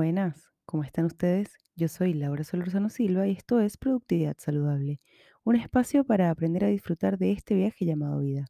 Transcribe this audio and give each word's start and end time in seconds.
Buenas. 0.00 0.50
¿Cómo 0.64 0.82
están 0.82 1.04
ustedes? 1.04 1.58
Yo 1.76 1.86
soy 1.86 2.14
Laura 2.14 2.42
Solorzano 2.42 2.88
Silva 2.88 3.28
y 3.28 3.32
esto 3.32 3.60
es 3.60 3.76
Productividad 3.76 4.34
Saludable, 4.38 4.98
un 5.44 5.56
espacio 5.56 6.04
para 6.04 6.30
aprender 6.30 6.64
a 6.64 6.68
disfrutar 6.68 7.18
de 7.18 7.32
este 7.32 7.54
viaje 7.54 7.84
llamado 7.84 8.20
vida. 8.20 8.46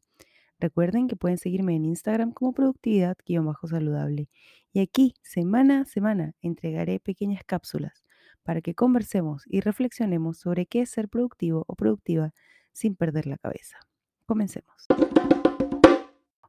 Recuerden 0.61 1.09
que 1.09 1.17
pueden 1.17 1.37
seguirme 1.37 1.75
en 1.75 1.83
Instagram 1.83 2.31
como 2.31 2.53
productividad-saludable 2.53 4.29
y 4.71 4.79
aquí, 4.79 5.13
semana 5.23 5.81
a 5.81 5.85
semana, 5.85 6.35
entregaré 6.41 7.01
pequeñas 7.01 7.43
cápsulas 7.45 8.05
para 8.43 8.61
que 8.61 8.73
conversemos 8.73 9.43
y 9.45 9.59
reflexionemos 9.59 10.37
sobre 10.37 10.67
qué 10.67 10.83
es 10.83 10.89
ser 10.89 11.09
productivo 11.09 11.65
o 11.67 11.75
productiva 11.75 12.33
sin 12.71 12.95
perder 12.95 13.27
la 13.27 13.37
cabeza. 13.37 13.77
Comencemos. 14.25 14.87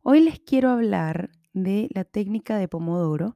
Hoy 0.04 0.20
les 0.20 0.38
quiero 0.38 0.70
hablar 0.70 1.30
de 1.54 1.88
la 1.92 2.04
técnica 2.04 2.56
de 2.56 2.68
Pomodoro 2.68 3.34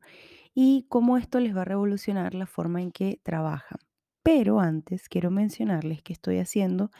y 0.58 0.86
cómo 0.88 1.18
esto 1.18 1.38
les 1.38 1.54
va 1.54 1.60
a 1.62 1.64
revolucionar 1.66 2.34
la 2.34 2.46
forma 2.46 2.80
en 2.80 2.90
que 2.90 3.20
trabajan. 3.22 3.78
Pero 4.22 4.58
antes 4.58 5.10
quiero 5.10 5.30
mencionarles 5.30 6.02
que 6.02 6.14
estoy 6.14 6.38
haciendo 6.38 6.90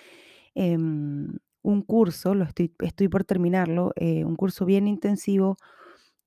em, 0.54 1.38
un 1.62 1.82
curso, 1.82 2.34
lo 2.34 2.44
estoy, 2.44 2.68
por 3.08 3.24
terminarlo, 3.24 3.92
eh, 3.96 4.24
un 4.26 4.36
curso 4.36 4.66
bien 4.66 4.86
intensivo 4.86 5.56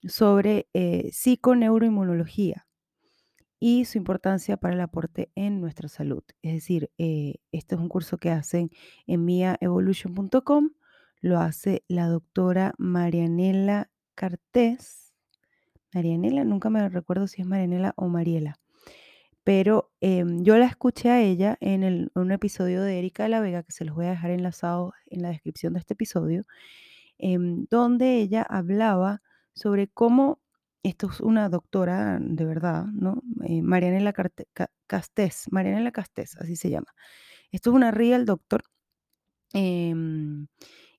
sobre 0.04 0.70
eh, 0.74 1.12
psiconeuroinmunología 1.14 2.68
y 3.60 3.86
su 3.86 4.00
importancia 4.00 4.58
para 4.58 4.74
el 4.74 4.82
aporte 4.82 5.32
en 5.36 5.62
nuestra 5.62 5.88
salud. 5.88 6.24
Es 6.42 6.54
decir, 6.54 6.90
eh, 6.98 7.36
este 7.52 7.76
es 7.76 7.82
un 7.82 7.90
curso 7.90 8.18
que 8.18 8.32
hacen 8.32 8.72
en 9.06 9.24
miaevolution.com, 9.26 10.72
lo 11.22 11.40
hace 11.40 11.84
la 11.90 12.08
doctora 12.08 12.74
Marianela 12.80 13.92
Cartés 14.16 15.09
Marianela, 15.94 16.44
nunca 16.44 16.70
me 16.70 16.88
recuerdo 16.90 17.28
si 17.28 17.42
es 17.42 17.48
Marianela 17.48 17.94
o 17.98 18.08
Mariela. 18.08 18.60
Pero 19.44 19.92
em, 20.02 20.44
yo 20.44 20.58
la 20.58 20.66
escuché 20.66 21.10
a 21.10 21.22
ella 21.22 21.58
en, 21.62 22.12
un 22.14 22.32
episodio 22.32 22.84
de 22.84 23.00
Erika 23.00 23.24
de 23.24 23.30
la 23.30 23.40
Vega, 23.40 23.64
que 23.64 23.72
se 23.72 23.86
los 23.86 23.96
voy 23.96 24.06
a 24.06 24.12
dejar 24.12 24.32
enlazado 24.32 24.94
en 25.08 25.22
la 25.22 25.30
descripción 25.30 25.74
de 25.74 25.80
este 25.80 25.94
episodio, 25.94 26.46
em, 27.18 27.66
donde 27.70 28.18
ella 28.18 28.44
hablaba 28.44 29.22
sobre 29.54 29.88
cómo, 29.88 30.40
esto 30.84 31.10
es 31.12 31.20
una 31.22 31.50
doctora 31.50 32.20
de 32.22 32.46
verdad, 32.46 32.86
¿no? 32.86 33.24
Eh, 33.46 33.62
Marianela 33.62 34.14
Castés, 34.88 35.48
Marianela 35.52 35.92
Castés, 35.92 36.36
así 36.38 36.56
se 36.56 36.70
llama. 36.70 36.94
Esto 37.52 37.72
es 37.72 37.76
una 37.76 37.92
real 37.92 38.26
doctor. 38.26 38.64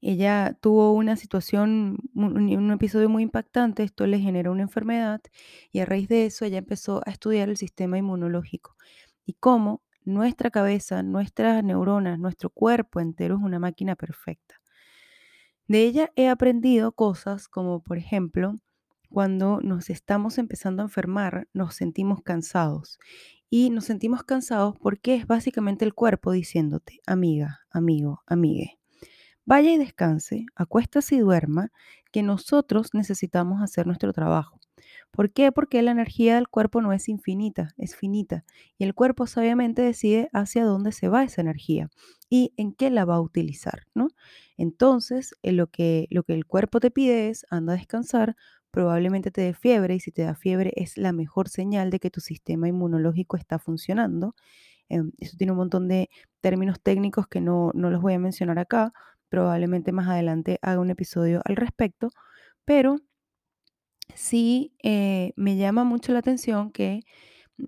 Ella 0.03 0.57
tuvo 0.61 0.93
una 0.93 1.17
situación, 1.17 1.99
un, 2.15 2.71
episodio 2.73 3.11
muy 3.11 3.23
impactante, 3.23 3.83
esto 3.83 4.07
le 4.07 4.19
generó 4.19 4.53
una 4.53 4.63
enfermedad 4.63 5.21
y 5.73 5.81
a 5.81 5.85
raíz 5.85 6.09
de 6.09 6.25
eso 6.27 6.47
ella 6.47 6.59
empezó 6.59 7.03
a 7.07 7.11
estudiar 7.11 7.51
el 7.51 7.59
sistema 7.59 7.99
inmunológico 7.99 8.77
y 9.27 9.35
cómo 9.35 9.83
nuestra 10.05 10.51
cabeza, 10.51 11.03
nuestras 11.03 11.63
neuronas, 11.63 12.19
nuestro 12.19 12.49
cuerpo 12.49 13.01
entero 13.01 13.37
es 13.37 13.43
una 13.43 13.59
máquina 13.59 13.95
perfecta. 13.95 14.61
De 15.69 15.85
ella 15.85 16.11
he 16.17 16.29
aprendido 16.29 16.93
cosas 16.93 17.47
como, 17.47 17.83
por 17.83 17.99
ejemplo, 17.99 18.57
cuando 19.11 19.61
nos 19.63 19.91
estamos 19.91 20.39
empezando 20.39 20.83
a 20.83 20.87
enfermar, 20.87 21.47
nos 21.53 21.75
sentimos 21.75 22.23
cansados. 22.23 22.99
Y 23.51 23.71
nos 23.71 23.85
sentimos 23.85 24.23
cansados 24.23 24.77
porque 24.81 25.17
es 25.17 25.27
básicamente 25.27 25.85
el 25.85 25.95
cuerpo 25.95 26.33
diciéndote, 26.33 27.01
amiga, 27.07 27.61
amigo, 27.71 28.23
amigue 28.27 28.80
Vaya 29.51 29.73
y 29.73 29.79
descanse, 29.79 30.47
acuéstase 30.55 31.17
y 31.17 31.19
duerma, 31.19 31.73
que 32.13 32.23
nosotros 32.23 32.95
necesitamos 32.95 33.61
hacer 33.61 33.85
nuestro 33.85 34.13
trabajo. 34.13 34.61
¿Por 35.11 35.33
qué? 35.33 35.51
Porque 35.51 35.83
la 35.83 35.91
energía 35.91 36.37
del 36.37 36.47
cuerpo 36.47 36.81
no 36.81 36.93
es 36.93 37.09
infinita, 37.09 37.75
es 37.77 37.97
finita. 37.97 38.45
Y 38.79 38.85
el 38.85 38.95
cuerpo 38.95 39.27
sabiamente 39.27 39.83
decide 39.83 40.29
hacia 40.33 40.65
dónde 40.65 40.93
se 40.93 41.09
va 41.09 41.25
esa 41.25 41.41
energía 41.41 41.89
y 42.29 42.53
en 42.57 42.73
qué 42.73 42.91
la 42.91 43.05
va 43.05 43.17
a 43.17 43.21
utilizar, 43.21 43.89
¿no? 43.93 44.11
Entonces, 44.57 45.35
eh, 45.43 45.51
lo, 45.51 45.67
que, 45.67 46.07
lo 46.11 46.23
que 46.23 46.35
el 46.35 46.47
cuerpo 46.47 46.79
te 46.79 46.93
pide 46.93 47.29
es 47.29 47.45
anda 47.51 47.73
a 47.73 47.77
descansar, 47.77 48.37
probablemente 48.71 49.33
te 49.33 49.41
dé 49.41 49.53
fiebre 49.53 49.97
y 49.97 50.01
si 50.01 50.13
te 50.13 50.23
da 50.23 50.37
fiebre 50.37 50.73
es 50.77 50.97
la 50.97 51.13
mejor 51.13 51.49
señal 51.49 51.91
de 51.91 51.99
que 51.99 52.13
tu 52.13 52.21
sistema 52.21 52.69
inmunológico 52.69 53.37
está 53.37 53.59
funcionando. 53.59 54.37
Em, 54.89 55.11
eso 55.19 55.37
tiene 55.37 55.53
un 55.53 55.59
montón 55.59 55.89
de 55.89 56.09
términos 56.41 56.81
técnicos 56.81 57.27
que 57.27 57.41
no, 57.41 57.73
no 57.75 57.91
los 57.91 58.01
voy 58.01 58.15
a 58.15 58.19
mencionar 58.21 58.59
acá, 58.61 58.93
Probablemente 59.31 59.93
más 59.93 60.09
adelante 60.09 60.59
haga 60.63 60.81
un 60.81 60.91
episodio 60.91 61.41
al 61.47 61.57
respecto, 61.57 62.11
pero 62.67 62.99
sí 64.15 64.75
eh, 64.83 65.33
me 65.37 65.57
llama 65.57 65.85
mucho 65.85 66.13
la 66.13 66.19
atención 66.21 66.71
que 66.73 67.03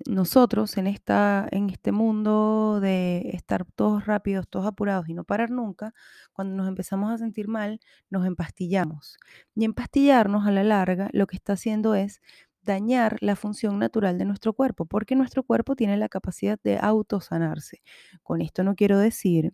nosotros 0.07 0.77
en, 0.79 0.87
esta, 0.87 1.47
en 1.51 1.71
este 1.71 1.93
mundo 1.93 2.81
de 2.81 3.31
estar 3.35 3.65
todos 3.75 4.07
rápidos, 4.07 4.49
todos 4.49 4.67
apurados 4.67 5.09
y 5.09 5.15
no 5.15 5.25
parar 5.25 5.51
nunca, 5.51 5.95
cuando 6.33 6.57
nos 6.57 6.69
empezamos 6.69 7.13
a 7.13 7.19
sentir 7.19 7.49
mal, 7.49 7.81
nos 8.11 8.27
empastillamos. 8.27 9.19
Y 9.55 9.65
empastillarnos 9.65 10.47
a 10.47 10.51
la 10.51 10.65
larga 10.65 11.09
lo 11.13 11.27
que 11.27 11.37
está 11.37 11.55
haciendo 11.55 11.95
es 11.95 12.21
dañar 12.63 13.19
la 13.21 13.37
función 13.37 13.79
natural 13.79 14.19
de 14.19 14.25
nuestro 14.25 14.55
cuerpo, 14.55 14.87
porque 14.87 15.17
nuestro 15.17 15.43
cuerpo 15.43 15.77
tiene 15.77 15.97
la 15.97 16.09
capacidad 16.09 16.59
de 16.63 16.79
autosanarse. 16.79 17.83
Con 18.23 18.41
esto 18.41 18.65
no 18.65 18.75
quiero 18.77 18.99
decir 18.99 19.53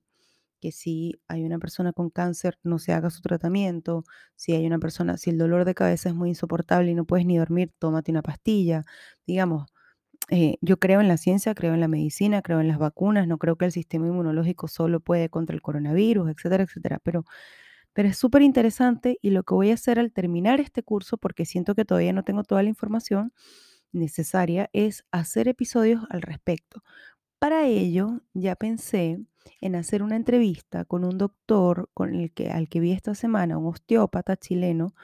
que 0.61 0.73
si 0.73 1.21
hay 1.29 1.45
una 1.45 1.59
persona 1.59 1.93
con 1.93 2.11
cáncer 2.11 2.59
no 2.63 2.79
se 2.79 2.93
haga 2.93 3.11
su 3.11 3.21
tratamiento, 3.23 4.05
si 4.37 4.55
hay 4.55 4.67
una 4.67 4.79
persona, 4.79 5.17
si 5.17 5.31
el 5.31 5.39
dolor 5.39 5.65
de 5.65 5.75
cabeza 5.75 6.09
es 6.11 6.15
muy 6.15 6.31
insoportable 6.31 6.91
y 6.91 6.95
no 6.95 7.05
puedes 7.05 7.27
ni 7.27 7.39
dormir, 7.39 7.73
tómate 7.79 8.11
una 8.13 8.23
pastilla. 8.23 8.85
Digamos, 9.27 9.67
eh, 10.31 10.59
yo 10.61 10.79
creo 10.79 11.01
en 11.01 11.09
la 11.09 11.17
ciencia, 11.17 11.55
creo 11.55 11.75
en 11.75 11.81
la 11.81 11.89
medicina, 11.89 12.43
creo 12.43 12.61
en 12.61 12.69
las 12.69 12.79
vacunas, 12.79 13.27
no 13.27 13.39
creo 13.39 13.57
que 13.57 13.65
el 13.67 13.73
sistema 13.73 14.07
inmunológico 14.09 14.69
solo 14.69 15.01
puede 15.01 15.31
contra 15.31 15.55
el 15.55 15.63
coronavirus, 15.63 16.31
etcétera, 16.31 16.65
etcétera. 16.65 17.01
Pero, 17.03 17.25
pero 17.93 18.09
es 18.09 18.19
súper 18.19 18.43
interesante 18.43 19.19
y 19.23 19.31
lo 19.31 19.43
que 19.45 19.55
voy 19.55 19.71
a 19.71 19.75
hacer 19.75 19.99
al 19.99 20.13
terminar 20.13 20.61
este 20.61 20.83
curso, 20.83 21.19
porque 21.19 21.47
siento 21.47 21.75
que 21.75 21.85
todavía 21.85 22.13
no 22.13 22.25
tengo 22.25 22.45
toda 22.45 22.63
la 22.63 22.69
información 22.71 23.33
necesaria, 23.93 24.71
es 24.73 25.05
hacer 25.13 25.49
episodios 25.49 26.05
al 26.11 26.23
respecto. 26.23 26.83
Para 27.39 27.67
ello, 27.67 28.23
ya 28.35 28.57
pensé 28.57 29.21
en 29.61 29.77
hacer 29.77 30.03
una 30.03 30.17
entrevista 30.17 30.85
con 30.85 31.05
un 31.05 31.19
doctor 31.19 31.91
con 31.95 32.15
el 32.15 32.33
que, 32.33 32.51
al 32.51 32.69
que 32.69 32.81
vi 32.81 32.93
esta 32.93 33.15
semana, 33.15 33.59
un 33.59 33.67
osteópata 33.67 34.37
chileno, 34.37 34.95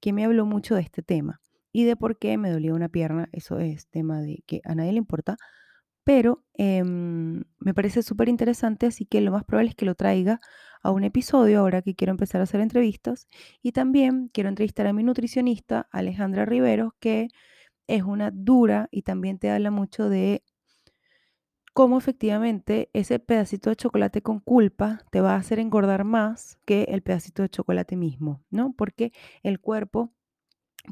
que 0.00 0.12
me 0.12 0.24
habló 0.24 0.46
mucho 0.46 0.74
de 0.74 0.82
este 0.82 1.02
tema 1.02 1.40
y 1.72 1.84
de 1.84 1.96
por 1.96 2.18
qué 2.18 2.36
me 2.38 2.50
dolía 2.50 2.74
una 2.74 2.88
pierna. 2.88 3.28
Eso 3.32 3.58
es 3.58 3.88
tema 3.88 4.20
de 4.20 4.42
que 4.46 4.60
a 4.64 4.74
nadie 4.74 4.92
le 4.92 4.98
importa, 4.98 5.36
pero 6.04 6.44
em, 6.54 7.44
me 7.58 7.74
parece 7.74 8.02
súper 8.02 8.28
interesante, 8.28 8.86
así 8.86 9.06
que 9.06 9.20
lo 9.20 9.32
más 9.32 9.44
probable 9.44 9.70
es 9.70 9.76
que 9.76 9.86
lo 9.86 9.94
traiga 9.94 10.40
a 10.82 10.90
un 10.90 11.04
episodio 11.04 11.60
ahora 11.60 11.82
que 11.82 11.94
quiero 11.94 12.10
empezar 12.12 12.40
a 12.40 12.44
hacer 12.44 12.60
entrevistas. 12.60 13.28
Y 13.62 13.72
también 13.72 14.30
quiero 14.32 14.48
entrevistar 14.48 14.86
a 14.86 14.92
mi 14.92 15.04
nutricionista, 15.04 15.88
Alejandra 15.92 16.44
Rivero, 16.44 16.96
que 17.00 17.28
es 17.86 18.02
una 18.02 18.30
dura 18.32 18.88
y 18.90 19.02
también 19.02 19.38
te 19.38 19.50
habla 19.50 19.70
mucho 19.70 20.08
de 20.08 20.42
cómo 21.72 21.98
efectivamente 21.98 22.90
ese 22.92 23.18
pedacito 23.18 23.70
de 23.70 23.76
chocolate 23.76 24.22
con 24.22 24.40
culpa 24.40 25.00
te 25.10 25.20
va 25.20 25.34
a 25.34 25.38
hacer 25.38 25.58
engordar 25.58 26.04
más 26.04 26.58
que 26.64 26.84
el 26.84 27.02
pedacito 27.02 27.42
de 27.42 27.48
chocolate 27.48 27.96
mismo, 27.96 28.42
¿no? 28.50 28.74
Porque 28.76 29.12
el 29.42 29.60
cuerpo 29.60 30.12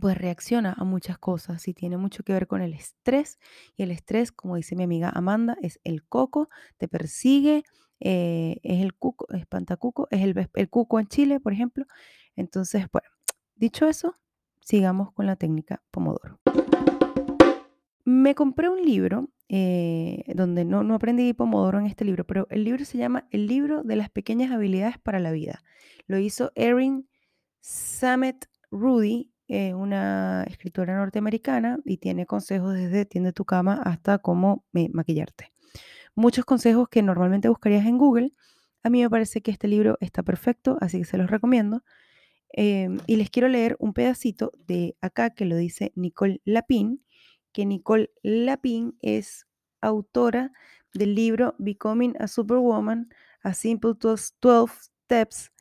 pues 0.01 0.17
reacciona 0.17 0.75
a 0.79 0.85
muchas 0.85 1.19
cosas 1.19 1.67
y 1.67 1.75
tiene 1.75 1.97
mucho 1.97 2.23
que 2.23 2.33
ver 2.33 2.47
con 2.47 2.63
el 2.63 2.75
estrés 2.75 3.39
y 3.77 3.83
el 3.83 3.91
estrés, 3.91 4.31
como 4.31 4.57
dice 4.57 4.77
mi 4.77 4.85
amiga 4.85 5.11
Amanda, 5.11 5.57
es 5.63 5.81
el 5.83 6.05
coco, 6.05 6.49
te 6.79 6.87
persigue, 6.87 7.65
eh, 7.99 8.61
es 8.63 8.83
el 8.83 8.95
cuco, 8.95 9.27
es 9.35 9.47
pantacuco, 9.47 10.07
es 10.11 10.23
el, 10.23 10.49
el 10.55 10.71
cuco 10.71 11.01
en 11.01 11.09
Chile, 11.09 11.41
por 11.41 11.53
ejemplo. 11.53 11.87
Entonces, 12.37 12.87
bueno, 12.93 13.09
dicho 13.57 13.89
eso, 13.89 14.17
sigamos 14.61 15.13
con 15.13 15.27
la 15.27 15.35
técnica 15.37 15.83
Pomodoro. 15.91 16.39
Me 18.05 18.35
compré 18.35 18.69
un 18.69 18.83
libro 18.83 19.29
eh, 19.53 20.23
donde 20.37 20.65
no, 20.65 20.85
no 20.85 20.95
aprendí 20.95 21.33
Pomodoro 21.33 21.81
en 21.81 21.87
este 21.87 22.05
libro, 22.05 22.25
pero 22.25 22.47
el 22.51 22.63
libro 22.63 22.85
se 22.85 22.99
llama 22.99 23.27
El 23.33 23.49
libro 23.49 23.83
de 23.83 23.97
las 23.97 24.09
pequeñas 24.09 24.53
habilidades 24.53 24.99
para 24.99 25.19
la 25.19 25.33
vida. 25.33 25.65
Lo 26.07 26.19
hizo 26.19 26.53
Erin 26.55 27.09
Samet 27.59 28.49
Rudy, 28.71 29.33
eh, 29.49 29.75
una 29.75 30.45
escritora 30.45 30.97
norteamericana, 30.97 31.81
y 31.85 31.97
tiene 31.97 32.27
consejos 32.27 32.75
desde 32.75 33.05
tiende 33.07 33.33
tu 33.33 33.45
cama 33.45 33.81
hasta 33.85 34.19
cómo 34.19 34.65
eh, 34.75 34.89
maquillarte. 34.93 35.51
Muchos 36.15 36.45
consejos 36.45 36.89
que 36.89 37.03
normalmente 37.03 37.49
buscarías 37.49 37.87
en 37.87 37.99
Google. 37.99 38.33
A 38.85 38.89
mí 38.89 39.03
me 39.03 39.11
parece 39.11 39.43
que 39.43 39.51
este 39.51 39.67
libro 39.67 39.99
está 40.01 40.23
perfecto, 40.23 40.79
así 40.81 40.99
que 40.99 41.05
se 41.05 41.19
los 41.19 41.29
recomiendo. 41.29 41.83
Em, 42.53 42.99
y 43.09 43.17
les 43.17 43.31
quiero 43.31 43.49
leer 43.49 43.75
un 43.81 43.95
pedacito 43.95 44.53
de 44.69 44.97
acá 45.01 45.31
que 45.31 45.45
lo 45.45 45.57
dice 45.57 45.93
Nicole 45.97 46.41
Lapin 46.45 47.03
que 47.53 47.67
Nicole 47.67 48.11
Lapin 48.23 48.97
es 49.01 49.47
autora 49.81 50.53
del 50.95 51.15
libro 51.15 51.55
Becoming 51.59 52.15
a 52.19 52.29
Superwoman, 52.29 53.09
A 53.43 53.55
Simple 53.55 53.95
12 53.95 54.91
Steps 55.05 55.53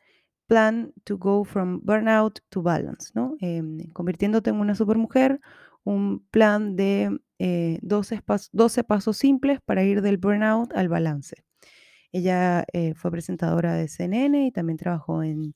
Plan 0.46 0.92
to 1.04 1.16
Go 1.16 1.44
from 1.44 1.80
Burnout 1.84 2.40
to 2.48 2.62
Balance, 2.62 3.12
¿no? 3.14 3.36
Em, 3.40 3.78
convirtiéndote 3.92 4.50
en 4.50 4.56
una 4.56 4.74
supermujer, 4.74 5.40
un 5.84 6.26
plan 6.30 6.76
de 6.76 7.20
12, 7.82 8.14
eh, 8.16 8.20
12 8.52 8.84
pasos 8.84 9.16
simples 9.16 9.60
para 9.64 9.84
ir 9.84 10.02
del 10.02 10.18
burnout 10.18 10.72
al 10.74 10.88
balance. 10.88 11.44
Ella 12.12 12.64
eh, 12.72 12.94
fue 12.94 13.10
presentadora 13.10 13.74
de 13.74 13.88
CNN 13.88 14.46
y 14.46 14.50
también 14.50 14.76
trabajó 14.76 15.22
en 15.22 15.54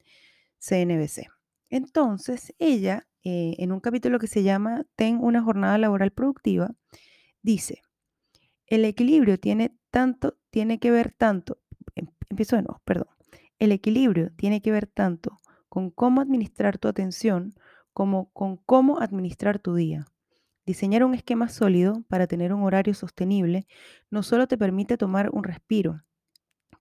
CNBC. 0.61 1.29
Entonces, 1.71 2.55
ella, 2.59 3.07
eh, 3.25 3.56
en 3.59 3.73
un 3.73 3.81
capítulo 3.81 4.19
que 4.19 4.26
se 4.26 4.43
llama 4.43 4.85
Ten 4.97 5.19
una 5.21 5.43
jornada 5.43 5.79
laboral 5.79 6.12
productiva, 6.12 6.75
dice, 7.43 7.82
el 8.67 8.85
equilibrio 8.85 9.38
tiene 9.38 9.76
tanto, 9.91 10.38
tiene 10.50 10.79
que 10.79 10.91
ver 10.91 11.12
tanto, 11.12 11.59
em, 11.94 12.09
empiezo 12.31 12.56
de 12.56 12.62
nuevo, 12.62 12.81
perdón, 12.85 13.09
el 13.59 13.73
equilibrio 13.73 14.32
tiene 14.37 14.61
que 14.62 14.73
ver 14.73 14.87
tanto 14.87 15.41
con 15.69 15.91
cómo 15.91 16.21
administrar 16.21 16.79
tu 16.79 16.88
atención 16.88 17.55
como 17.93 18.31
con 18.32 18.56
cómo 18.59 19.00
administrar 19.00 19.59
tu 19.59 19.75
día. 19.75 20.06
Diseñar 20.67 21.05
un 21.05 21.15
esquema 21.15 21.49
sólido 21.49 22.05
para 22.09 22.27
tener 22.27 22.53
un 22.53 22.62
horario 22.62 22.94
sostenible 22.94 23.67
no 24.11 24.23
solo 24.23 24.49
te 24.49 24.59
permite 24.59 24.97
tomar 24.97 25.31
un 25.31 25.44
respiro, 25.44 26.03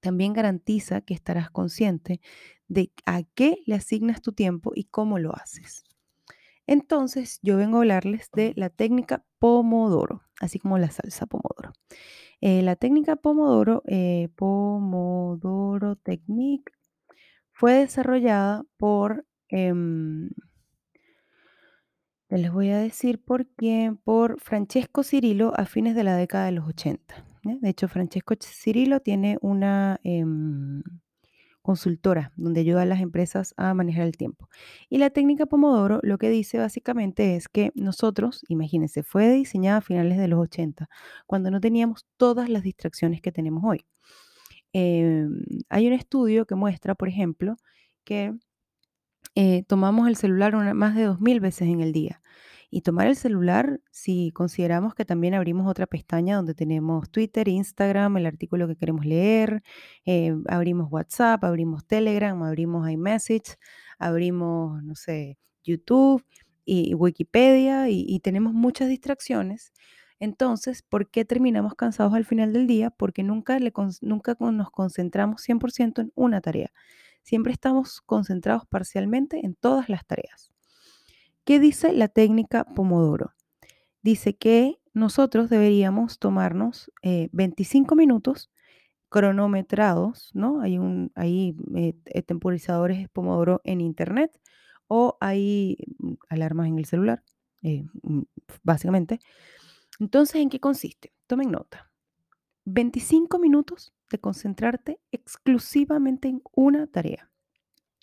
también 0.04 0.34
garantiza 0.34 1.02
que 1.02 1.14
estarás 1.14 1.50
consciente 1.50 2.20
de 2.68 2.92
a 3.06 3.24
qué 3.24 3.64
le 3.66 3.76
asignas 3.76 4.22
tu 4.22 4.34
tiempo 4.34 4.74
y 4.76 4.86
cómo 4.86 5.18
lo 5.18 5.34
haces. 5.36 5.84
Entonces, 6.68 7.40
yo 7.42 7.58
vengo 7.58 7.78
a 7.78 7.80
hablarles 7.82 8.30
de 8.34 8.54
la 8.56 8.70
técnica 8.70 9.26
Pomodoro, 9.40 10.22
así 10.40 10.60
como 10.60 10.78
la 10.78 10.90
salsa 10.90 11.26
Pomodoro. 11.26 11.74
Eh, 12.42 12.62
la 12.62 12.76
técnica 12.76 13.16
Pomodoro, 13.16 13.84
eh, 13.88 14.30
Pomodoro 14.36 15.96
Technique, 15.98 16.74
fue 17.52 17.74
desarrollada 17.74 18.64
por 18.78 19.26
em, 19.50 20.30
les 22.30 22.52
voy 22.52 22.70
a 22.70 22.80
decir 22.80 23.24
por 23.24 23.46
quién, 23.48 23.98
por 23.98 24.40
Francesco 24.42 25.04
Cirillo 25.04 25.54
a 25.56 25.66
fines 25.66 25.96
de 25.96 26.04
la 26.04 26.18
década 26.18 26.46
de 26.46 26.54
los 26.54 26.68
80. 26.68 27.24
De 27.44 27.70
hecho, 27.70 27.88
Francesco 27.88 28.36
Cirillo 28.40 29.02
tiene 29.02 29.38
una 29.42 30.00
em, 30.04 30.82
consultora 31.64 32.32
donde 32.36 32.60
ayuda 32.60 32.84
a 32.84 32.86
las 32.86 33.02
empresas 33.02 33.56
a 33.58 33.74
manejar 33.74 34.06
el 34.06 34.18
tiempo. 34.18 34.50
Y 34.90 35.00
la 35.00 35.10
técnica 35.10 35.48
Pomodoro 35.48 36.00
lo 36.04 36.20
que 36.20 36.30
dice 36.30 36.60
básicamente 36.60 37.36
es 37.36 37.48
que 37.48 37.72
nosotros, 37.74 38.44
imagínense, 38.50 39.02
fue 39.02 39.32
diseñada 39.32 39.78
a 39.78 39.82
finales 39.82 40.20
de 40.20 40.28
los 40.28 40.40
80, 40.40 40.88
cuando 41.26 41.50
no 41.50 41.60
teníamos 41.60 42.06
todas 42.18 42.50
las 42.50 42.62
distracciones 42.62 43.22
que 43.22 43.32
tenemos 43.32 43.64
hoy. 43.66 43.86
Em, 44.74 45.44
hay 45.70 45.88
un 45.88 45.94
estudio 45.94 46.46
que 46.46 46.56
muestra, 46.56 46.96
por 46.96 47.08
ejemplo, 47.08 47.56
que 48.04 48.34
eh, 49.36 49.64
tomamos 49.68 50.08
el 50.08 50.16
celular 50.16 50.74
más 50.76 50.96
de 50.96 51.08
2.000 51.08 51.40
veces 51.40 51.68
en 51.68 51.82
el 51.82 51.94
día. 51.94 52.22
Y 52.76 52.82
tomar 52.82 53.06
el 53.06 53.16
celular, 53.16 53.82
si 53.92 54.32
consideramos 54.32 54.96
que 54.96 55.06
también 55.06 55.36
abrimos 55.36 55.70
otra 55.70 55.86
pestaña 55.86 56.38
donde 56.38 56.56
tenemos 56.56 57.08
Twitter, 57.12 57.48
Instagram, 57.48 58.18
el 58.18 58.26
artículo 58.26 58.68
que 58.68 58.76
queremos 58.76 59.06
leer, 59.06 59.62
eh, 60.06 60.34
abrimos 60.48 60.92
WhatsApp, 60.92 61.44
abrimos 61.44 61.86
Telegram, 61.86 62.42
abrimos 62.42 62.90
iMessage, 62.90 63.60
abrimos, 64.00 64.82
no 64.82 64.96
sé, 64.96 65.38
YouTube 65.64 66.26
y 66.66 66.96
Wikipedia 66.96 67.90
y, 67.90 68.20
tenemos 68.22 68.54
muchas 68.54 68.90
distracciones. 68.90 69.72
Entonces, 70.20 70.82
¿por 70.82 71.12
qué 71.12 71.26
terminamos 71.26 71.76
cansados 71.76 72.16
al 72.16 72.26
final 72.26 72.54
del 72.54 72.66
día? 72.66 72.90
Porque 72.90 73.22
nunca, 73.22 73.60
nunca 74.02 74.36
nos 74.40 74.72
concentramos 74.72 75.44
100% 75.48 76.02
en 76.02 76.12
una 76.16 76.42
tarea. 76.42 76.72
Siempre 77.22 77.54
estamos 77.54 78.02
concentrados 78.02 78.66
parcialmente 78.66 79.46
en 79.46 79.54
todas 79.54 79.90
las 79.90 80.08
tareas. 80.08 80.54
¿Qué 81.46 81.60
dice 81.60 81.92
la 81.92 82.08
técnica 82.08 82.64
Pomodoro? 82.64 83.34
Dice 84.02 84.36
que 84.36 84.80
nosotros 84.94 85.50
deberíamos 85.50 86.18
tomarnos 86.18 86.90
25 87.04 87.94
eh, 87.94 87.98
minutos 87.98 88.50
cronometrados, 89.10 90.32
¿no? 90.34 90.62
Hay, 90.62 90.80
hay 91.16 91.56
eh, 91.76 92.22
temporizadores 92.24 93.10
Pomodoro 93.10 93.62
en 93.66 93.82
internet 93.82 94.40
o 94.88 95.18
hay 95.20 95.78
mm, 96.00 96.14
alarmas 96.30 96.68
en 96.68 96.80
el 96.80 96.86
celular, 96.86 97.24
eh, 97.62 97.84
mm, 98.04 98.22
básicamente. 98.64 99.20
Entonces, 100.00 100.38
¿en 100.38 100.50
qué 100.50 100.62
consiste? 100.62 101.14
Tomen 101.28 101.52
nota. 101.52 101.92
25 102.66 103.38
minutos 103.38 103.94
de 104.10 104.20
concentrarte 104.20 105.02
exclusivamente 105.12 106.30
en 106.30 106.42
una 106.56 106.88
tarea. 106.88 107.30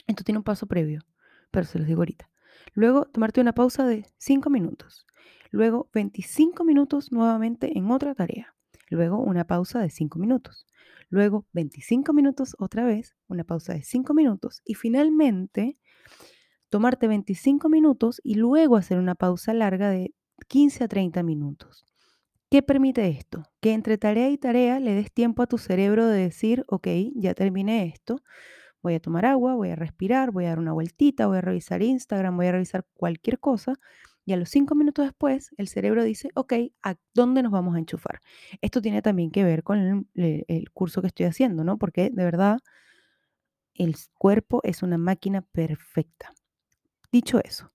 Esto 0.07 0.25
tiene 0.25 0.39
un 0.39 0.45
paso 0.45 0.67
previo, 0.67 1.07
pero 1.51 1.65
se 1.65 1.79
los 1.79 1.89
digo 1.89 2.03
ahorita. 2.03 2.30
Luego, 2.75 3.07
tomarte 3.07 3.41
una 3.41 3.53
pausa 3.53 3.87
de 3.87 4.07
5 4.19 4.51
minutos. 4.51 5.07
Luego, 5.51 5.89
25 5.93 6.65
minutos 6.65 7.13
nuevamente 7.13 7.77
en 7.77 7.91
otra 7.91 8.15
tarea. 8.15 8.55
Luego, 8.89 9.19
una 9.19 9.47
pausa 9.47 9.81
de 9.81 9.91
5 9.91 10.19
minutos. 10.19 10.67
Luego, 11.09 11.47
25 11.53 12.13
minutos 12.13 12.55
otra 12.59 12.85
vez, 12.85 13.17
una 13.29 13.45
pausa 13.45 13.75
de 13.75 13.83
5 13.83 14.15
minutos. 14.15 14.63
Y 14.65 14.75
finalmente, 14.75 15.79
tomarte 16.69 17.09
25 17.09 17.69
minutos 17.69 18.21
y 18.25 18.37
luego 18.37 18.77
hacer 18.77 18.99
una 18.99 19.17
pausa 19.17 19.53
larga 19.53 19.91
de 19.91 20.15
15 20.49 20.85
a 20.85 20.89
30 20.89 21.23
minutos. 21.23 21.85
¿Qué 22.51 22.63
permite 22.63 23.07
esto? 23.09 23.45
Que 23.61 23.73
entre 23.73 23.99
tarea 23.99 24.29
y 24.31 24.39
tarea 24.39 24.81
le 24.81 24.95
des 24.95 25.13
tiempo 25.13 25.43
a 25.43 25.47
tu 25.47 25.59
cerebro 25.59 26.07
de 26.07 26.23
decir, 26.23 26.65
ok, 26.67 26.89
ya 27.15 27.35
terminé 27.35 27.85
esto, 27.87 28.23
voy 28.83 28.95
a 28.95 29.01
tomar 29.01 29.27
agua, 29.27 29.55
voy 29.55 29.71
a 29.71 29.77
respirar, 29.77 30.31
voy 30.31 30.47
a 30.47 30.51
dar 30.51 30.59
una 30.59 30.73
vueltita, 30.73 31.27
voy 31.27 31.39
a 31.39 31.41
revisar 31.41 31.83
Instagram, 31.83 32.37
voy 32.37 32.47
a 32.47 32.53
revisar 32.53 32.85
cualquier 32.95 33.39
cosa. 33.39 33.75
Y 34.27 34.33
a 34.33 34.37
los 34.37 34.51
cinco 34.51 34.75
minutos 34.75 35.07
después, 35.07 35.51
el 35.57 35.69
cerebro 35.69 36.05
dice, 36.05 36.31
ok, 36.35 36.53
¿a 36.83 36.95
dónde 37.15 37.43
nos 37.43 37.53
vamos 37.53 37.75
a 37.77 37.79
enchufar? 37.79 38.21
Esto 38.61 38.81
tiene 38.83 39.03
también 39.03 39.31
que 39.31 39.45
ver 39.45 39.63
con 39.63 40.07
el, 40.15 40.45
el 40.47 40.71
curso 40.73 41.01
que 41.01 41.09
estoy 41.09 41.27
haciendo, 41.27 41.65
¿no? 41.65 41.79
Porque 41.79 42.11
de 42.11 42.25
verdad, 42.25 42.59
el 43.75 43.97
cuerpo 44.19 44.61
es 44.63 44.83
una 44.83 44.99
máquina 44.99 45.43
perfecta. 45.43 46.33
Dicho 47.11 47.41
eso, 47.43 47.71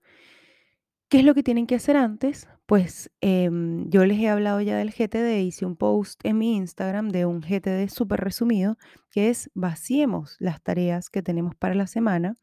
¿Qué 1.10 1.20
es 1.20 1.26
lo 1.26 1.36
que 1.36 1.44
tienen 1.44 1.68
que 1.68 1.76
hacer 1.76 1.98
antes? 1.98 2.48
Pues 2.66 3.12
em, 3.22 3.88
yo 3.90 4.06
les 4.06 4.20
he 4.20 4.28
hablado 4.30 4.60
ya 4.62 4.76
del 4.78 4.92
GTD, 4.92 5.42
hice 5.44 5.66
un 5.66 5.76
post 5.76 6.20
en 6.24 6.38
mi 6.40 6.56
Instagram 6.56 7.10
de 7.10 7.26
un 7.28 7.42
GTD 7.42 7.88
súper 7.90 8.22
resumido, 8.22 8.78
que 9.12 9.30
es 9.30 9.52
vaciemos 9.54 10.36
las 10.40 10.62
tareas 10.64 11.10
que 11.12 11.22
tenemos 11.22 11.54
para 11.56 11.76
la 11.76 11.86
semana 11.88 12.36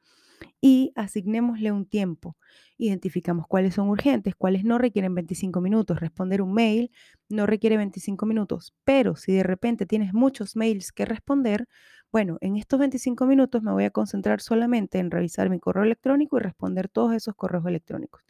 y 0.61 0.93
asignémosle 0.97 1.73
un 1.73 1.87
tiempo. 1.87 2.37
Identificamos 2.79 3.47
cuáles 3.49 3.75
son 3.75 3.89
urgentes, 3.91 4.35
cuáles 4.37 4.65
no 4.65 4.79
requieren 4.79 5.15
25 5.15 5.61
minutos. 5.61 6.01
Responder 6.01 6.43
un 6.43 6.55
mail 6.55 6.91
no 7.29 7.47
requiere 7.47 7.77
25 7.79 8.27
minutos, 8.27 8.75
pero 8.85 9.17
si 9.17 9.33
de 9.33 9.45
repente 9.45 9.87
tienes 9.87 10.15
muchos 10.15 10.57
mails 10.57 10.93
que 10.93 11.07
responder, 11.07 11.69
bueno, 12.13 12.39
en 12.43 12.57
estos 12.57 12.79
25 12.81 13.27
minutos 13.27 13.63
me 13.63 13.73
voy 13.73 13.85
a 13.85 13.91
concentrar 13.91 14.41
solamente 14.43 14.99
en 14.99 15.11
revisar 15.11 15.51
mi 15.51 15.61
correo 15.61 15.85
electrónico 15.85 16.39
y 16.39 16.41
responder 16.43 16.89
todos 16.89 17.15
esos 17.15 17.35
correos 17.37 17.67
electrónicos. 17.67 18.23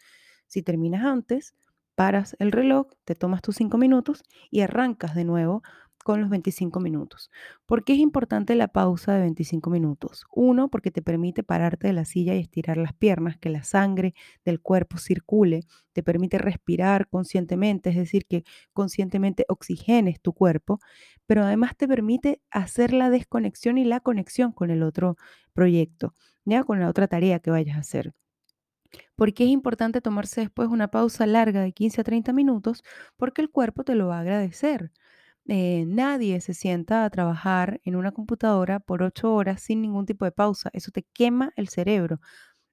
Si 0.52 0.62
terminas 0.62 1.02
antes, 1.06 1.54
paras 1.94 2.36
el 2.38 2.52
reloj, 2.52 2.88
te 3.06 3.14
tomas 3.14 3.40
tus 3.40 3.56
5 3.56 3.78
minutos 3.78 4.22
y 4.50 4.60
arrancas 4.60 5.14
de 5.14 5.24
nuevo 5.24 5.62
con 6.04 6.20
los 6.20 6.28
25 6.28 6.78
minutos. 6.78 7.30
¿Por 7.64 7.84
qué 7.84 7.94
es 7.94 8.00
importante 8.00 8.54
la 8.54 8.68
pausa 8.68 9.14
de 9.14 9.20
25 9.22 9.70
minutos? 9.70 10.26
Uno, 10.30 10.68
porque 10.68 10.90
te 10.90 11.00
permite 11.00 11.42
pararte 11.42 11.86
de 11.86 11.94
la 11.94 12.04
silla 12.04 12.34
y 12.34 12.40
estirar 12.40 12.76
las 12.76 12.92
piernas, 12.92 13.38
que 13.38 13.48
la 13.48 13.62
sangre 13.62 14.12
del 14.44 14.60
cuerpo 14.60 14.98
circule, 14.98 15.64
te 15.94 16.02
permite 16.02 16.36
respirar 16.36 17.08
conscientemente, 17.08 17.88
es 17.88 17.96
decir, 17.96 18.26
que 18.26 18.44
conscientemente 18.74 19.46
oxigenes 19.48 20.20
tu 20.20 20.34
cuerpo, 20.34 20.80
pero 21.26 21.44
además 21.44 21.78
te 21.78 21.88
permite 21.88 22.42
hacer 22.50 22.92
la 22.92 23.08
desconexión 23.08 23.78
y 23.78 23.86
la 23.86 24.00
conexión 24.00 24.52
con 24.52 24.70
el 24.70 24.82
otro 24.82 25.16
proyecto, 25.54 26.12
ya 26.44 26.62
con 26.62 26.78
la 26.78 26.90
otra 26.90 27.08
tarea 27.08 27.38
que 27.38 27.50
vayas 27.50 27.76
a 27.78 27.80
hacer. 27.80 28.12
¿Por 29.16 29.32
qué 29.34 29.44
es 29.44 29.50
importante 29.50 30.00
tomarse 30.00 30.40
después 30.42 30.68
una 30.68 30.88
pausa 30.88 31.26
larga 31.26 31.60
de 31.62 31.72
15 31.72 32.00
a 32.00 32.04
30 32.04 32.32
minutos? 32.32 32.82
Porque 33.16 33.42
el 33.42 33.50
cuerpo 33.50 33.84
te 33.84 33.94
lo 33.94 34.08
va 34.08 34.18
a 34.18 34.20
agradecer. 34.20 34.92
Eh, 35.48 35.84
nadie 35.88 36.40
se 36.40 36.54
sienta 36.54 37.04
a 37.04 37.10
trabajar 37.10 37.80
en 37.84 37.96
una 37.96 38.12
computadora 38.12 38.80
por 38.80 39.02
8 39.02 39.34
horas 39.34 39.62
sin 39.62 39.82
ningún 39.82 40.06
tipo 40.06 40.24
de 40.24 40.32
pausa. 40.32 40.70
Eso 40.72 40.90
te 40.92 41.04
quema 41.14 41.52
el 41.56 41.68
cerebro. 41.68 42.20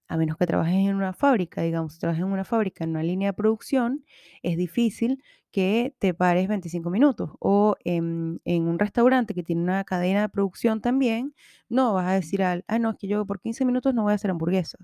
A 0.08 0.18
menos 0.18 0.38
que 0.38 0.48
trabajes 0.48 0.76
en 0.76 0.96
una 0.96 1.14
fábrica, 1.14 1.62
digamos, 1.62 2.00
trabajes 2.00 2.24
en 2.24 2.32
una 2.32 2.44
fábrica, 2.44 2.84
en 2.84 2.92
una 2.92 3.04
línea 3.04 3.30
de 3.30 3.34
producción, 3.34 4.06
es 4.44 4.58
difícil 4.58 5.24
que 5.52 5.96
te 6.00 6.14
pares 6.16 6.48
25 6.48 6.90
minutos. 6.90 7.32
O 7.40 7.76
en, 7.86 8.42
en 8.46 8.68
un 8.68 8.80
restaurante 8.80 9.36
que 9.36 9.44
tiene 9.44 9.62
una 9.64 9.84
cadena 9.84 10.22
de 10.24 10.30
producción 10.30 10.82
también, 10.82 11.36
no 11.70 11.94
vas 11.94 12.08
a 12.08 12.14
decir, 12.14 12.42
al, 12.44 12.66
ah, 12.68 12.80
no, 12.80 12.92
es 12.92 12.98
que 12.98 13.08
yo 13.08 13.26
por 13.28 13.40
15 13.42 13.66
minutos 13.66 13.94
no 13.94 14.04
voy 14.04 14.14
a 14.14 14.16
hacer 14.16 14.32
hamburguesas 14.32 14.82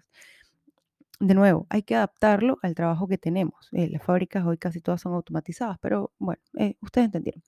de 1.19 1.34
nuevo, 1.34 1.65
hay 1.69 1.84
que 1.84 1.95
adaptarlo 1.95 2.57
al 2.62 2.75
trabajo 2.75 3.07
que 3.07 3.17
tenemos. 3.17 3.69
Eh, 3.72 3.89
las 3.89 4.03
fábricas 4.03 4.45
hoy 4.45 4.57
casi 4.57 4.81
todas 4.81 5.01
son 5.01 5.13
automatizadas, 5.13 5.77
pero 5.79 6.12
bueno, 6.19 6.41
eh, 6.57 6.75
ustedes 6.81 7.05
entendieron. 7.05 7.43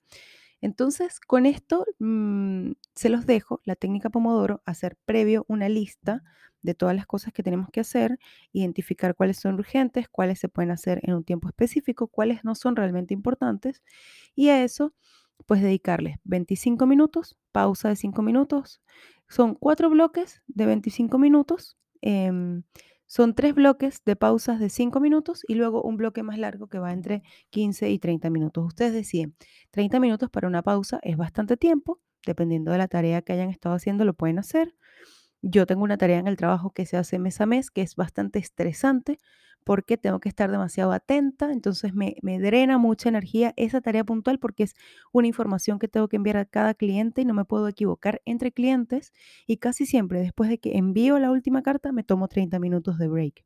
Entonces, 0.60 1.20
con 1.20 1.46
esto 1.46 1.86
mm, 1.98 2.72
se 2.94 3.08
los 3.10 3.26
dejo, 3.26 3.60
la 3.64 3.76
técnica 3.76 4.10
Pomodoro, 4.10 4.62
hacer 4.66 4.96
previo 5.04 5.44
una 5.48 5.68
lista 5.68 6.22
de 6.62 6.74
todas 6.74 6.96
las 6.96 7.06
cosas 7.06 7.32
que 7.32 7.42
tenemos 7.44 7.68
que 7.70 7.80
hacer, 7.80 8.18
identificar 8.52 9.14
cuáles 9.14 9.38
son 9.38 9.54
urgentes, 9.54 10.08
cuáles 10.08 10.40
se 10.40 10.48
pueden 10.48 10.72
hacer 10.72 11.00
en 11.04 11.14
un 11.14 11.24
tiempo 11.24 11.48
específico, 11.48 12.08
cuáles 12.08 12.44
no 12.44 12.54
son 12.56 12.74
realmente 12.76 13.14
importantes 13.14 13.82
y 14.34 14.48
a 14.48 14.64
eso 14.64 14.94
pues 15.46 15.62
dedicarles 15.62 16.16
25 16.24 16.86
minutos, 16.86 17.36
pausa 17.52 17.88
de 17.90 17.96
5 17.96 18.22
minutos. 18.22 18.80
Son 19.28 19.54
cuatro 19.54 19.88
bloques 19.90 20.42
de 20.48 20.66
25 20.66 21.18
minutos. 21.18 21.76
em, 22.00 22.62
son 23.08 23.34
tres 23.34 23.54
bloques 23.54 24.02
de 24.04 24.16
pausas 24.16 24.60
de 24.60 24.68
5 24.68 25.00
minutos 25.00 25.42
y 25.48 25.54
luego 25.54 25.82
un 25.82 25.96
bloque 25.96 26.22
más 26.22 26.38
largo 26.38 26.68
que 26.68 26.78
va 26.78 26.92
entre 26.92 27.22
15 27.50 27.90
y 27.90 27.98
30 27.98 28.28
minutos. 28.28 28.66
Ustedes 28.66 28.92
deciden, 28.92 29.34
30 29.70 29.98
minutos 29.98 30.30
para 30.30 30.46
una 30.46 30.62
pausa 30.62 31.00
es 31.02 31.16
bastante 31.16 31.56
tiempo, 31.56 32.00
dependiendo 32.26 32.70
de 32.70 32.78
la 32.78 32.86
tarea 32.86 33.22
que 33.22 33.32
hayan 33.32 33.48
estado 33.48 33.74
haciendo, 33.74 34.04
lo 34.04 34.12
pueden 34.12 34.38
hacer. 34.38 34.74
Yo 35.40 35.66
tengo 35.66 35.84
una 35.84 35.96
tarea 35.96 36.18
en 36.18 36.28
el 36.28 36.36
trabajo 36.36 36.70
que 36.72 36.84
se 36.84 36.98
hace 36.98 37.18
mes 37.18 37.40
a 37.40 37.46
mes, 37.46 37.70
que 37.70 37.80
es 37.80 37.96
bastante 37.96 38.38
estresante 38.38 39.18
porque 39.64 39.96
tengo 39.98 40.18
que 40.20 40.28
estar 40.28 40.50
demasiado 40.50 40.92
atenta, 40.92 41.52
entonces 41.52 41.94
me, 41.94 42.16
me 42.22 42.38
drena 42.38 42.78
mucha 42.78 43.08
energía 43.08 43.52
esa 43.56 43.80
tarea 43.80 44.04
puntual 44.04 44.38
porque 44.38 44.62
es 44.62 44.74
una 45.12 45.26
información 45.26 45.78
que 45.78 45.88
tengo 45.88 46.08
que 46.08 46.16
enviar 46.16 46.38
a 46.38 46.44
cada 46.46 46.74
cliente 46.74 47.20
y 47.22 47.24
no 47.24 47.34
me 47.34 47.44
puedo 47.44 47.68
equivocar 47.68 48.22
entre 48.24 48.52
clientes 48.52 49.12
y 49.46 49.58
casi 49.58 49.84
siempre 49.86 50.20
después 50.20 50.48
de 50.48 50.58
que 50.58 50.76
envío 50.78 51.18
la 51.18 51.30
última 51.30 51.62
carta 51.62 51.92
me 51.92 52.02
tomo 52.02 52.28
30 52.28 52.58
minutos 52.58 52.98
de 52.98 53.08
break 53.08 53.44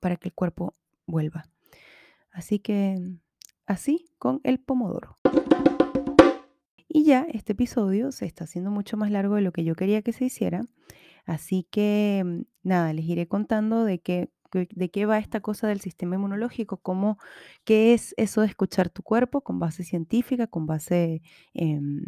para 0.00 0.16
que 0.16 0.28
el 0.28 0.34
cuerpo 0.34 0.74
vuelva. 1.06 1.44
Así 2.30 2.58
que 2.58 2.98
así 3.66 4.06
con 4.18 4.40
el 4.44 4.58
pomodoro. 4.60 5.18
Y 6.88 7.04
ya 7.04 7.26
este 7.30 7.52
episodio 7.52 8.10
se 8.12 8.24
está 8.26 8.44
haciendo 8.44 8.70
mucho 8.70 8.96
más 8.96 9.10
largo 9.10 9.34
de 9.34 9.42
lo 9.42 9.52
que 9.52 9.64
yo 9.64 9.74
quería 9.74 10.02
que 10.02 10.12
se 10.12 10.24
hiciera. 10.24 10.62
Así 11.26 11.66
que 11.70 12.22
mm, 12.24 12.40
nada, 12.62 12.92
les 12.92 13.04
iré 13.06 13.26
contando 13.26 13.84
de 13.84 13.98
qué- 13.98 14.30
de 14.52 14.90
qué 14.90 15.06
va 15.06 15.18
esta 15.18 15.40
cosa 15.40 15.68
del 15.68 15.80
sistema 15.80 16.16
inmunológico, 16.16 16.78
cómo, 16.78 17.18
qué 17.64 17.94
es 17.94 18.14
eso 18.16 18.40
de 18.42 18.48
escuchar 18.48 18.90
tu 18.90 19.02
cuerpo 19.02 19.42
con 19.42 19.58
base 19.58 19.84
científica, 19.84 20.46
con 20.46 20.66
base 20.66 21.22
em, 21.54 22.02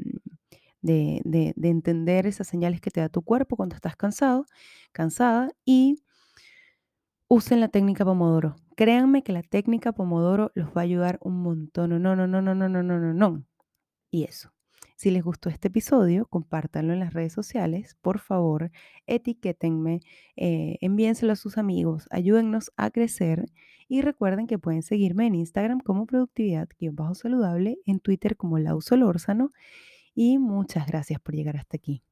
de, 0.82 1.20
de- 1.24 1.52
de 1.56 1.68
entender 1.68 2.26
esas 2.26 2.46
señales 2.48 2.80
que 2.80 2.90
te 2.90 3.00
da 3.00 3.08
tu 3.08 3.22
cuerpo 3.22 3.56
cuando 3.56 3.74
estás 3.76 3.96
cansado, 3.96 4.46
cansada. 4.92 5.50
Y 5.64 6.02
usen 7.28 7.60
la 7.60 7.68
técnica 7.68 8.04
Pomodoro. 8.04 8.56
Créanme 8.76 9.22
que 9.22 9.32
la 9.32 9.42
técnica 9.42 9.92
Pomodoro 9.92 10.52
los 10.54 10.68
va 10.68 10.82
a 10.82 10.84
ayudar 10.84 11.18
un 11.22 11.42
montón. 11.42 11.90
No, 11.90 11.98
no, 12.16 12.26
no, 12.26 12.42
no, 12.42 12.54
no, 12.54 12.68
no, 12.68 12.82
no, 12.82 12.98
no. 12.98 13.14
no. 13.14 13.44
Y 14.10 14.24
eso. 14.24 14.52
Si 14.98 15.12
les 15.12 15.22
gustó 15.22 15.48
este 15.48 15.68
episodio, 15.68 16.26
compártanlo 16.26 16.92
en 16.92 16.98
las 16.98 17.12
redes 17.14 17.32
sociales. 17.32 17.96
Por 18.02 18.18
favor, 18.18 18.72
etiquétenme, 19.06 20.00
eh, 20.34 20.76
envíenselo 20.80 21.32
a 21.32 21.36
sus 21.36 21.56
amigos, 21.56 22.08
ayúdennos 22.10 22.72
a 22.76 22.90
crecer. 22.90 23.46
Y 23.86 24.02
recuerden 24.02 24.48
que 24.48 24.58
pueden 24.58 24.82
seguirme 24.82 25.28
en 25.28 25.36
Instagram 25.36 25.78
como 25.78 26.04
productividad-saludable, 26.04 27.78
en 27.86 28.00
Twitter 28.00 28.36
como 28.36 28.58
Lau 28.58 28.80
Solórzano. 28.80 29.52
Y 30.16 30.38
muchas 30.38 30.88
gracias 30.88 31.20
por 31.20 31.36
llegar 31.36 31.58
hasta 31.58 31.76
aquí. 31.76 32.02